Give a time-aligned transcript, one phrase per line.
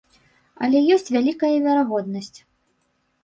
[0.67, 2.35] Але ёсць вялікая верагоднасць.